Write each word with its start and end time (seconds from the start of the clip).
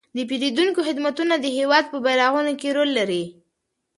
د 0.15 0.17
پیرودونکو 0.29 0.79
خدمتونه 0.87 1.33
د 1.39 1.45
هیواد 1.57 1.85
په 1.89 1.97
بیارغونه 2.05 2.51
کې 2.59 2.69
رول 2.77 2.89
لري. 2.97 3.23